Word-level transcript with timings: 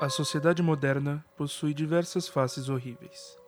A 0.00 0.08
sociedade 0.08 0.62
moderna 0.62 1.24
possui 1.36 1.72
diversas 1.72 2.26
faces 2.26 2.68
horríveis, 2.68 3.38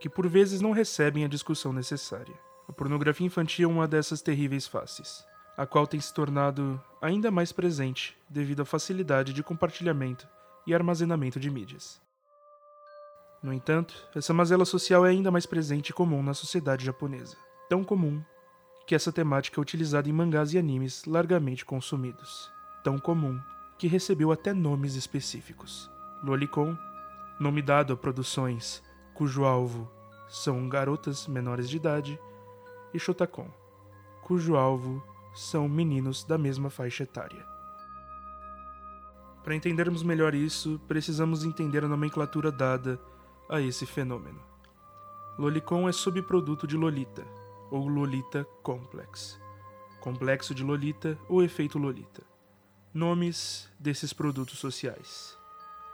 que 0.00 0.08
por 0.08 0.26
vezes 0.26 0.60
não 0.60 0.72
recebem 0.72 1.24
a 1.24 1.28
discussão 1.28 1.72
necessária. 1.72 2.34
A 2.68 2.72
pornografia 2.72 3.26
infantil 3.26 3.70
é 3.70 3.72
uma 3.72 3.86
dessas 3.86 4.20
terríveis 4.20 4.66
faces, 4.66 5.24
a 5.56 5.66
qual 5.66 5.86
tem 5.86 6.00
se 6.00 6.12
tornado 6.12 6.80
ainda 7.00 7.30
mais 7.30 7.52
presente 7.52 8.16
devido 8.28 8.62
à 8.62 8.64
facilidade 8.64 9.32
de 9.32 9.42
compartilhamento 9.42 10.26
e 10.66 10.74
armazenamento 10.74 11.38
de 11.38 11.50
mídias. 11.50 12.00
No 13.42 13.52
entanto, 13.52 13.94
essa 14.14 14.34
mazela 14.34 14.64
social 14.64 15.06
é 15.06 15.10
ainda 15.10 15.30
mais 15.30 15.46
presente 15.46 15.90
e 15.90 15.92
comum 15.92 16.22
na 16.22 16.34
sociedade 16.34 16.84
japonesa, 16.84 17.36
tão 17.68 17.84
comum 17.84 18.22
que 18.86 18.94
essa 18.94 19.12
temática 19.12 19.60
é 19.60 19.62
utilizada 19.62 20.08
em 20.08 20.12
mangás 20.12 20.52
e 20.52 20.58
animes 20.58 21.04
largamente 21.04 21.64
consumidos, 21.64 22.50
tão 22.82 22.98
comum 22.98 23.40
que 23.80 23.88
recebeu 23.88 24.30
até 24.30 24.52
nomes 24.52 24.94
específicos. 24.94 25.90
Lolicon, 26.22 26.76
nome 27.40 27.62
dado 27.62 27.94
a 27.94 27.96
produções 27.96 28.82
cujo 29.14 29.46
alvo 29.46 29.90
são 30.28 30.68
garotas 30.68 31.26
menores 31.26 31.66
de 31.66 31.78
idade, 31.78 32.20
e 32.92 32.98
Shotacon, 32.98 33.48
cujo 34.20 34.54
alvo 34.54 35.02
são 35.34 35.66
meninos 35.66 36.24
da 36.24 36.36
mesma 36.36 36.68
faixa 36.68 37.04
etária. 37.04 37.42
Para 39.42 39.54
entendermos 39.54 40.02
melhor 40.02 40.34
isso, 40.34 40.78
precisamos 40.86 41.42
entender 41.42 41.82
a 41.82 41.88
nomenclatura 41.88 42.52
dada 42.52 43.00
a 43.48 43.62
esse 43.62 43.86
fenômeno. 43.86 44.42
Lolicon 45.38 45.88
é 45.88 45.92
subproduto 45.92 46.66
de 46.66 46.76
Lolita, 46.76 47.24
ou 47.70 47.88
Lolita 47.88 48.46
Complex, 48.62 49.40
complexo 50.00 50.54
de 50.54 50.62
Lolita 50.62 51.18
ou 51.30 51.42
efeito 51.42 51.78
Lolita. 51.78 52.29
Nomes 52.92 53.70
desses 53.78 54.12
produtos 54.12 54.58
sociais: 54.58 55.38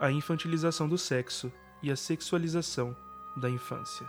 a 0.00 0.10
infantilização 0.10 0.88
do 0.88 0.96
sexo 0.96 1.52
e 1.82 1.90
a 1.90 1.96
sexualização 1.96 2.96
da 3.36 3.50
infância. 3.50 4.06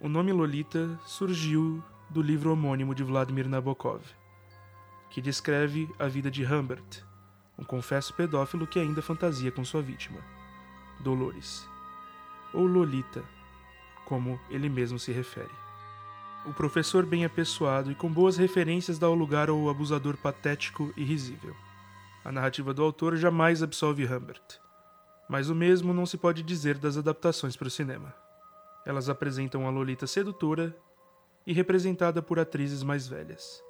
O 0.00 0.08
nome 0.08 0.32
Lolita 0.32 0.98
surgiu 1.06 1.80
do 2.10 2.20
livro 2.20 2.50
homônimo 2.50 2.92
de 2.92 3.04
Vladimir 3.04 3.48
Nabokov, 3.48 4.02
que 5.10 5.22
descreve 5.22 5.88
a 5.96 6.08
vida 6.08 6.28
de 6.28 6.44
Humbert, 6.44 7.04
um 7.56 7.62
confesso 7.62 8.12
pedófilo 8.14 8.66
que 8.66 8.80
ainda 8.80 9.00
fantasia 9.00 9.52
com 9.52 9.64
sua 9.64 9.80
vítima, 9.80 10.20
Dolores, 10.98 11.68
ou 12.52 12.66
Lolita, 12.66 13.24
como 14.04 14.40
ele 14.50 14.68
mesmo 14.68 14.98
se 14.98 15.12
refere. 15.12 15.67
O 16.46 16.52
professor 16.52 17.04
bem 17.04 17.24
apessoado 17.24 17.90
e 17.90 17.94
com 17.94 18.10
boas 18.10 18.36
referências 18.36 18.98
dá 18.98 19.08
o 19.08 19.14
lugar 19.14 19.48
ao 19.48 19.68
abusador 19.68 20.16
patético 20.16 20.92
e 20.96 21.04
risível. 21.04 21.54
A 22.24 22.32
narrativa 22.32 22.72
do 22.72 22.82
autor 22.82 23.16
jamais 23.16 23.62
absolve 23.62 24.04
Humbert, 24.04 24.58
mas 25.28 25.48
o 25.48 25.54
mesmo 25.54 25.92
não 25.92 26.06
se 26.06 26.16
pode 26.16 26.42
dizer 26.42 26.78
das 26.78 26.96
adaptações 26.96 27.56
para 27.56 27.68
o 27.68 27.70
cinema. 27.70 28.14
Elas 28.84 29.08
apresentam 29.08 29.66
a 29.66 29.70
Lolita 29.70 30.06
sedutora 30.06 30.74
e 31.46 31.52
representada 31.52 32.22
por 32.22 32.38
atrizes 32.38 32.82
mais 32.82 33.06
velhas. 33.06 33.62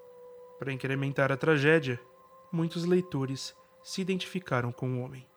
Para 0.59 0.73
incrementar 0.73 1.31
a 1.31 1.37
tragédia, 1.37 2.01
muitos 2.53 2.85
leitores 2.85 3.55
se 3.83 4.01
identificaram 4.01 4.73
com 4.73 4.95
o 4.95 5.01
homem. 5.03 5.28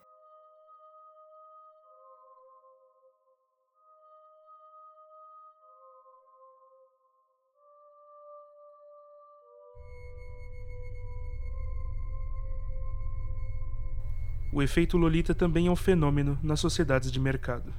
O 14.54 14.62
efeito 14.62 14.98
Lolita 14.98 15.34
também 15.34 15.68
é 15.68 15.72
um 15.72 15.78
fenômeno 15.78 16.38
nas 16.44 16.60
sociedades 16.60 17.10
de 17.10 17.22
mercado, 17.22 17.74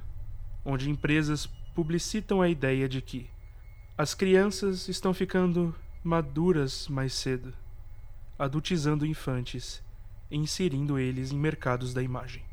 onde 0.65 0.89
empresas 0.89 1.45
publicitam 1.75 2.41
a 2.41 2.49
ideia 2.49 2.89
de 2.89 2.99
que 2.99 3.29
as 3.95 4.15
crianças 4.15 4.87
estão 4.87 5.13
ficando 5.13 5.75
maduras 6.03 6.87
mais 6.87 7.13
cedo, 7.13 7.53
adultizando 8.39 9.05
infantes 9.05 9.83
e 10.31 10.35
inserindo 10.35 10.97
eles 10.97 11.31
em 11.31 11.37
mercados 11.37 11.93
da 11.93 12.01
imagem. 12.01 12.43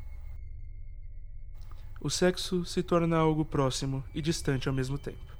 O 1.99 2.09
sexo 2.09 2.63
se 2.63 2.83
torna 2.83 3.17
algo 3.17 3.43
próximo 3.43 4.03
e 4.13 4.21
distante 4.21 4.67
ao 4.67 4.73
mesmo 4.73 4.99
tempo. 4.99 5.31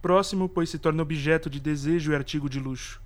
Próximo, 0.00 0.48
pois 0.48 0.70
se 0.70 0.78
torna 0.78 1.02
objeto 1.02 1.50
de 1.50 1.60
desejo 1.60 2.12
e 2.12 2.14
artigo 2.14 2.48
de 2.48 2.58
luxo. 2.58 3.02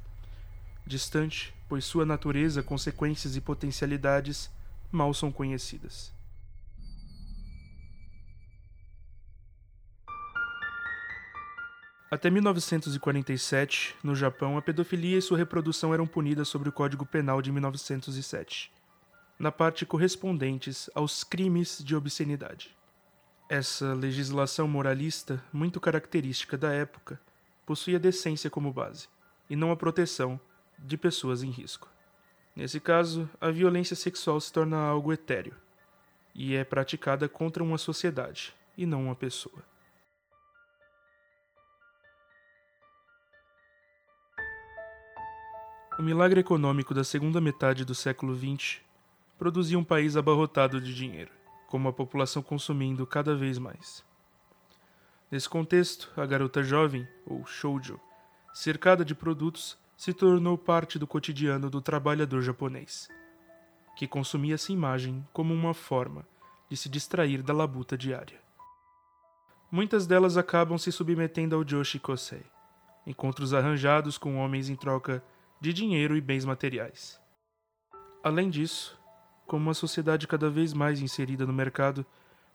Distante, 0.86 1.52
pois 1.68 1.84
sua 1.84 2.06
natureza, 2.06 2.62
consequências 2.62 3.34
e 3.34 3.40
potencialidades 3.40 4.48
mal 4.90 5.12
são 5.12 5.30
conhecidas. 5.30 6.12
Até 12.10 12.30
1947, 12.30 13.94
no 14.02 14.16
Japão, 14.16 14.56
a 14.56 14.62
pedofilia 14.62 15.18
e 15.18 15.22
sua 15.22 15.36
reprodução 15.36 15.92
eram 15.92 16.06
punidas 16.06 16.48
sobre 16.48 16.70
o 16.70 16.72
Código 16.72 17.04
Penal 17.04 17.42
de 17.42 17.52
1907, 17.52 18.72
na 19.38 19.52
parte 19.52 19.84
correspondentes 19.84 20.88
aos 20.94 21.22
crimes 21.22 21.82
de 21.84 21.94
obscenidade. 21.94 22.74
Essa 23.46 23.92
legislação 23.92 24.66
moralista, 24.66 25.44
muito 25.52 25.78
característica 25.78 26.56
da 26.56 26.72
época, 26.72 27.20
possuía 27.66 27.98
decência 27.98 28.48
como 28.48 28.72
base, 28.72 29.06
e 29.50 29.54
não 29.54 29.70
a 29.70 29.76
proteção 29.76 30.40
de 30.78 30.96
pessoas 30.96 31.42
em 31.42 31.50
risco. 31.50 31.90
Nesse 32.58 32.80
caso, 32.80 33.30
a 33.40 33.52
violência 33.52 33.94
sexual 33.94 34.40
se 34.40 34.52
torna 34.52 34.78
algo 34.78 35.12
etéreo 35.12 35.54
e 36.34 36.56
é 36.56 36.64
praticada 36.64 37.28
contra 37.28 37.62
uma 37.62 37.78
sociedade 37.78 38.52
e 38.76 38.84
não 38.84 39.04
uma 39.04 39.14
pessoa. 39.14 39.62
O 45.96 46.02
milagre 46.02 46.40
econômico 46.40 46.92
da 46.92 47.04
segunda 47.04 47.40
metade 47.40 47.84
do 47.84 47.94
século 47.94 48.36
XX 48.36 48.80
produzia 49.38 49.78
um 49.78 49.84
país 49.84 50.16
abarrotado 50.16 50.80
de 50.80 50.92
dinheiro, 50.92 51.30
com 51.68 51.86
a 51.86 51.92
população 51.92 52.42
consumindo 52.42 53.06
cada 53.06 53.36
vez 53.36 53.56
mais. 53.56 54.04
Nesse 55.30 55.48
contexto, 55.48 56.10
a 56.16 56.26
garota 56.26 56.60
jovem, 56.60 57.06
ou 57.24 57.46
shoujo, 57.46 58.00
cercada 58.52 59.04
de 59.04 59.14
produtos, 59.14 59.78
se 59.98 60.14
tornou 60.14 60.56
parte 60.56 60.96
do 60.96 61.08
cotidiano 61.08 61.68
do 61.68 61.80
trabalhador 61.80 62.40
japonês, 62.40 63.08
que 63.96 64.06
consumia 64.06 64.54
essa 64.54 64.72
imagem 64.72 65.26
como 65.32 65.52
uma 65.52 65.74
forma 65.74 66.24
de 66.70 66.76
se 66.76 66.88
distrair 66.88 67.42
da 67.42 67.52
labuta 67.52 67.98
diária. 67.98 68.40
Muitas 69.72 70.06
delas 70.06 70.36
acabam 70.36 70.78
se 70.78 70.92
submetendo 70.92 71.56
ao 71.56 71.64
Joshi 71.64 71.98
Kosei, 71.98 72.44
encontros 73.04 73.52
arranjados 73.52 74.16
com 74.16 74.36
homens 74.36 74.68
em 74.68 74.76
troca 74.76 75.20
de 75.60 75.72
dinheiro 75.72 76.16
e 76.16 76.20
bens 76.20 76.44
materiais. 76.44 77.20
Além 78.22 78.50
disso, 78.50 78.96
como 79.48 79.64
uma 79.64 79.74
sociedade 79.74 80.28
cada 80.28 80.48
vez 80.48 80.72
mais 80.72 81.00
inserida 81.00 81.44
no 81.44 81.52
mercado 81.52 82.06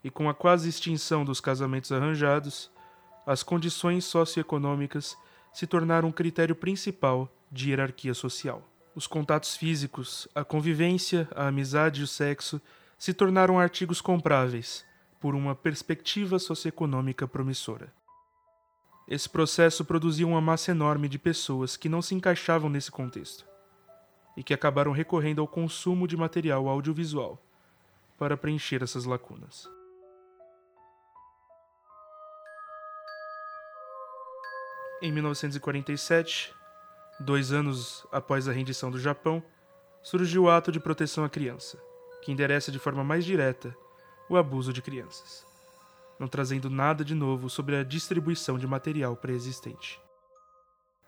e 0.02 0.10
com 0.10 0.30
a 0.30 0.34
quase 0.34 0.70
extinção 0.70 1.26
dos 1.26 1.42
casamentos 1.42 1.92
arranjados, 1.92 2.72
as 3.28 3.44
condições 3.44 4.06
socioeconômicas 4.06 5.18
se 5.54 5.68
tornaram 5.68 6.10
um 6.10 6.12
critério 6.12 6.56
principal 6.56 7.32
de 7.52 7.70
hierarquia 7.70 8.14
social. 8.14 8.68
Os 8.96 9.08
contatos 9.08 9.56
físicos, 9.56 10.28
a 10.34 10.44
convivência, 10.44 11.28
a 11.36 11.48
amizade 11.48 12.02
e 12.02 12.04
o 12.04 12.08
sexo 12.08 12.62
se 12.98 13.14
tornaram 13.14 13.60
artigos 13.60 14.02
compráveis 14.02 14.86
por 15.20 15.36
uma 15.36 15.56
perspectiva 15.56 16.40
socioeconômica 16.40 17.28
promissora. 17.28 17.94
Esse 19.08 19.30
processo 19.30 19.84
produziu 19.84 20.28
uma 20.30 20.42
massa 20.42 20.72
enorme 20.72 21.10
de 21.10 21.20
pessoas 21.20 21.76
que 21.76 21.90
não 21.90 22.02
se 22.02 22.16
encaixavam 22.16 22.70
nesse 22.70 22.90
contexto 22.90 23.46
e 24.36 24.44
que 24.44 24.54
acabaram 24.54 24.92
recorrendo 24.92 25.42
ao 25.42 25.48
consumo 25.48 26.08
de 26.08 26.18
material 26.18 26.68
audiovisual 26.68 27.42
para 28.18 28.38
preencher 28.38 28.82
essas 28.82 29.06
lacunas. 29.06 29.70
Em 35.06 35.12
1947, 35.12 36.56
dois 37.20 37.52
anos 37.52 38.08
após 38.10 38.48
a 38.48 38.54
rendição 38.54 38.90
do 38.90 38.98
Japão, 38.98 39.44
surgiu 40.02 40.44
o 40.44 40.50
Ato 40.50 40.72
de 40.72 40.80
Proteção 40.80 41.26
à 41.26 41.30
Criança, 41.30 41.78
que 42.22 42.32
endereça 42.32 42.72
de 42.72 42.80
forma 42.80 43.04
mais 43.04 43.26
direta 43.26 43.76
o 44.30 44.38
abuso 44.38 44.72
de 44.72 44.82
crianças, 44.82 45.46
não 46.18 46.26
trazendo 46.26 46.70
nada 46.70 47.04
de 47.04 47.14
novo 47.14 47.50
sobre 47.50 47.76
a 47.76 47.84
distribuição 47.84 48.58
de 48.58 48.66
material 48.66 49.14
pré-existente. 49.18 50.00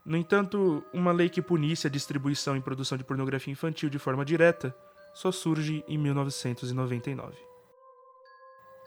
No 0.06 0.18
entanto, 0.18 0.84
uma 0.92 1.14
lei 1.14 1.30
que 1.30 1.42
punisse 1.42 1.88
a 1.88 1.90
distribuição 1.90 2.58
e 2.58 2.62
produção 2.62 2.98
de 2.98 3.04
pornografia 3.06 3.54
infantil 3.54 3.90
de 3.90 3.98
forma 3.98 4.26
direta 4.26 4.76
só 5.14 5.32
surge 5.32 5.86
em 5.88 5.98
1999. 5.98 7.38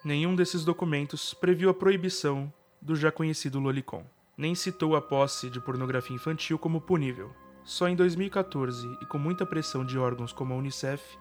Nenhum 0.04 0.36
desses 0.36 0.66
documentos 0.66 1.32
previu 1.32 1.70
a 1.70 1.74
proibição 1.74 2.52
do 2.78 2.94
já 2.94 3.10
conhecido 3.10 3.58
Lolicon 3.58 4.04
nem 4.38 4.54
citou 4.54 4.94
a 4.94 5.02
posse 5.02 5.50
de 5.50 5.60
pornografia 5.60 6.14
infantil 6.14 6.56
como 6.56 6.80
punível. 6.80 7.32
Só 7.64 7.88
em 7.88 7.96
2014, 7.96 8.96
e 9.02 9.04
com 9.04 9.18
muita 9.18 9.44
pressão 9.44 9.84
de 9.84 9.98
órgãos 9.98 10.32
como 10.32 10.54
a 10.54 10.56
Unicef, 10.56 11.18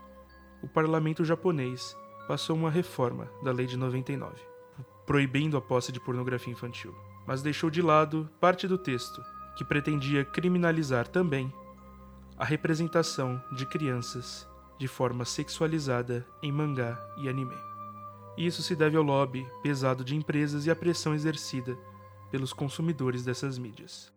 o 0.61 0.67
parlamento 0.67 1.25
japonês 1.25 1.97
passou 2.27 2.55
uma 2.55 2.69
reforma 2.69 3.27
da 3.43 3.51
Lei 3.51 3.65
de 3.65 3.75
99, 3.75 4.35
proibindo 5.05 5.57
a 5.57 5.61
posse 5.61 5.91
de 5.91 5.99
pornografia 5.99 6.53
infantil, 6.53 6.93
mas 7.25 7.41
deixou 7.41 7.71
de 7.71 7.81
lado 7.81 8.29
parte 8.39 8.67
do 8.67 8.77
texto 8.77 9.19
que 9.57 9.65
pretendia 9.65 10.23
criminalizar 10.23 11.07
também 11.07 11.51
a 12.37 12.45
representação 12.45 13.41
de 13.51 13.65
crianças 13.65 14.47
de 14.77 14.87
forma 14.87 15.25
sexualizada 15.25 16.23
em 16.43 16.51
mangá 16.51 17.03
e 17.17 17.27
anime. 17.27 17.57
Isso 18.37 18.61
se 18.61 18.75
deve 18.75 18.95
ao 18.95 19.01
lobby 19.01 19.47
pesado 19.63 20.03
de 20.03 20.15
empresas 20.15 20.67
e 20.67 20.71
à 20.71 20.75
pressão 20.75 21.15
exercida 21.15 21.75
pelos 22.31 22.53
consumidores 22.53 23.23
dessas 23.23 23.57
mídias. 23.57 24.11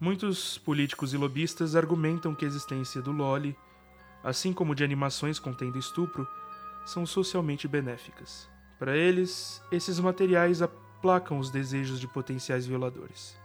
Muitos 0.00 0.58
políticos 0.58 1.14
e 1.14 1.16
lobistas 1.16 1.76
argumentam 1.76 2.34
que 2.34 2.44
a 2.44 2.48
existência 2.48 3.00
do 3.00 3.12
LOL, 3.12 3.54
assim 4.24 4.52
como 4.52 4.74
de 4.74 4.82
animações 4.82 5.38
contendo 5.38 5.78
estupro, 5.78 6.26
são 6.84 7.06
socialmente 7.06 7.68
benéficas. 7.68 8.48
Para 8.78 8.96
eles, 8.96 9.62
esses 9.70 10.00
materiais 10.00 10.60
aplacam 10.60 11.38
os 11.38 11.50
desejos 11.50 12.00
de 12.00 12.08
potenciais 12.08 12.66
violadores. 12.66 13.36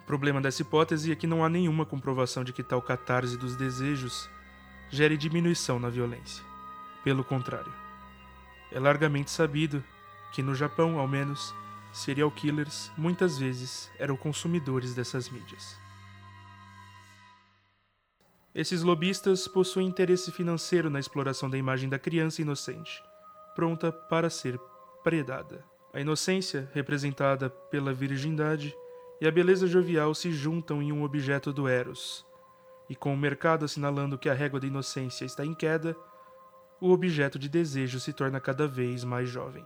O 0.00 0.04
problema 0.04 0.40
dessa 0.40 0.62
hipótese 0.62 1.12
é 1.12 1.14
que 1.14 1.28
não 1.28 1.44
há 1.44 1.48
nenhuma 1.48 1.86
comprovação 1.86 2.42
de 2.42 2.52
que 2.52 2.64
tal 2.64 2.82
catarse 2.82 3.36
dos 3.36 3.54
desejos 3.54 4.28
gere 4.90 5.16
diminuição 5.16 5.78
na 5.78 5.88
violência. 5.88 6.44
Pelo 7.04 7.22
contrário, 7.22 7.72
é 8.72 8.80
largamente 8.80 9.30
sabido 9.30 9.82
que 10.32 10.42
no 10.42 10.54
Japão, 10.54 10.98
ao 10.98 11.06
menos, 11.06 11.54
serial 11.92 12.30
killers 12.30 12.90
muitas 12.96 13.38
vezes 13.38 13.90
eram 13.98 14.16
consumidores 14.16 14.94
dessas 14.94 15.28
mídias. 15.28 15.80
Esses 18.54 18.82
lobistas 18.82 19.48
possuem 19.48 19.86
interesse 19.86 20.30
financeiro 20.30 20.90
na 20.90 21.00
exploração 21.00 21.48
da 21.48 21.56
imagem 21.56 21.88
da 21.88 21.98
criança 21.98 22.42
inocente, 22.42 23.02
pronta 23.54 23.90
para 23.90 24.28
ser 24.28 24.60
predada. 25.02 25.64
A 25.92 26.00
inocência, 26.00 26.70
representada 26.74 27.48
pela 27.48 27.94
virgindade, 27.94 28.74
e 29.20 29.26
a 29.26 29.30
beleza 29.30 29.66
jovial 29.66 30.14
se 30.14 30.32
juntam 30.32 30.82
em 30.82 30.92
um 30.92 31.02
objeto 31.02 31.52
do 31.52 31.68
Eros, 31.68 32.26
e 32.90 32.96
com 32.96 33.14
o 33.14 33.16
mercado 33.16 33.64
assinalando 33.64 34.18
que 34.18 34.28
a 34.28 34.34
régua 34.34 34.60
da 34.60 34.66
inocência 34.66 35.24
está 35.24 35.46
em 35.46 35.54
queda, 35.54 35.96
o 36.80 36.90
objeto 36.90 37.38
de 37.38 37.48
desejo 37.48 38.00
se 38.00 38.12
torna 38.12 38.40
cada 38.40 38.66
vez 38.66 39.04
mais 39.04 39.28
jovem. 39.28 39.64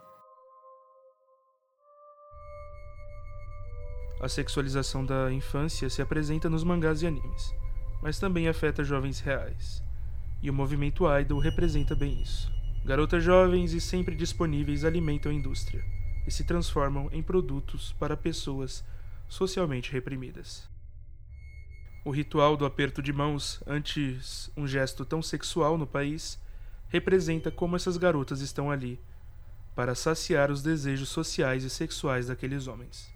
A 4.21 4.29
sexualização 4.29 5.05
da 5.05 5.33
infância 5.33 5.91
se 5.91 6.01
apresenta 6.01 6.49
nos 6.49 6.65
mangás 6.65 7.03
e 7.03 7.07
animes 7.07 7.55
mas 8.03 8.19
também 8.19 8.49
afeta 8.49 8.85
jovens 8.85 9.21
reais. 9.21 9.83
E 10.43 10.51
o 10.51 10.55
movimento 10.55 11.05
idol 11.19 11.39
representa 11.39 11.95
bem 11.95 12.21
isso. 12.23 12.53
Garotas 12.85 13.25
jovens 13.25 13.73
e 13.73 13.81
sempre 13.81 14.15
disponíveis 14.15 14.85
alimentam 14.85 15.33
a 15.33 15.35
indústria 15.35 15.85
e 16.27 16.31
se 16.31 16.45
transformam 16.45 17.09
em 17.13 17.23
produtos 17.23 17.93
para 17.99 18.17
pessoas 18.17 18.85
socialmente 19.29 19.91
reprimidas. 19.91 20.69
O 22.05 22.11
ritual 22.11 22.57
do 22.57 22.65
aperto 22.65 23.03
de 23.03 23.13
mãos, 23.13 23.61
antes 23.67 24.51
um 24.57 24.69
gesto 24.69 25.05
tão 25.05 25.21
sexual 25.21 25.77
no 25.77 25.87
país, 25.87 26.39
representa 26.89 27.51
como 27.51 27.75
essas 27.75 27.97
garotas 27.97 28.41
estão 28.41 28.71
ali 28.71 29.01
para 29.75 29.97
saciar 29.97 30.51
os 30.51 30.63
desejos 30.63 31.09
sociais 31.09 31.65
e 31.65 31.71
sexuais 31.71 32.29
daqueles 32.29 32.69
homens. 32.69 33.16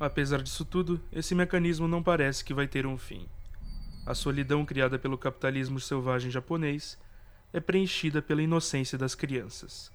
Apesar 0.00 0.42
disso 0.42 0.64
tudo, 0.64 0.98
esse 1.12 1.34
mecanismo 1.34 1.86
não 1.86 2.02
parece 2.02 2.42
que 2.42 2.54
vai 2.54 2.66
ter 2.66 2.86
um 2.86 2.96
fim. 2.96 3.28
A 4.06 4.14
solidão 4.14 4.64
criada 4.64 4.98
pelo 4.98 5.18
capitalismo 5.18 5.78
selvagem 5.78 6.30
japonês 6.30 6.98
é 7.52 7.60
preenchida 7.60 8.22
pela 8.22 8.40
inocência 8.40 8.96
das 8.96 9.14
crianças, 9.14 9.92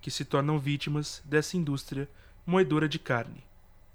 que 0.00 0.08
se 0.08 0.24
tornam 0.24 0.56
vítimas 0.56 1.20
dessa 1.24 1.56
indústria 1.56 2.08
moedora 2.46 2.88
de 2.88 3.00
carne, 3.00 3.42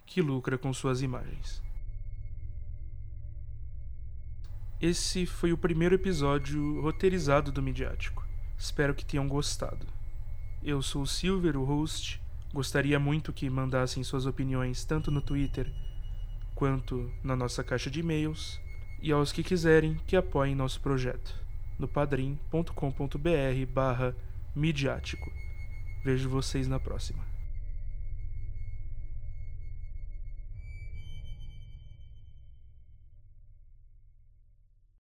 que 0.06 0.22
lucra 0.22 0.58
com 0.58 0.74
suas 0.74 1.02
imagens. 1.02 1.64
Esse 4.82 5.26
foi 5.26 5.54
o 5.54 5.58
primeiro 5.58 5.96
episódio 5.96 6.82
roteirizado 6.82 7.50
do 7.50 7.64
Midiático. 7.64 8.28
Espero 8.58 8.94
que 8.94 9.06
tenham 9.06 9.26
gostado. 9.26 9.88
Eu 10.62 10.82
sou 10.82 11.04
o 11.04 11.08
Silver, 11.08 11.56
o 11.56 11.64
host, 11.64 12.22
Gostaria 12.56 12.98
muito 12.98 13.34
que 13.34 13.50
mandassem 13.50 14.02
suas 14.02 14.26
opiniões 14.26 14.86
tanto 14.86 15.12
no 15.12 15.20
Twitter 15.20 15.70
quanto 16.56 17.12
na 17.22 17.36
nossa 17.36 17.66
caixa 17.66 17.92
de 17.92 18.00
e-mails 18.00 18.62
e 19.02 19.12
aos 19.12 19.34
que 19.34 19.44
quiserem 19.44 19.96
que 20.08 20.16
apoiem 20.16 20.56
nosso 20.56 20.80
projeto 20.80 21.36
no 21.78 21.86
padrim.com.br 21.86 22.72
barra 23.74 24.16
midiático. 24.56 25.30
Vejo 26.02 26.30
vocês 26.30 26.66
na 26.66 26.80
próxima. 26.80 27.35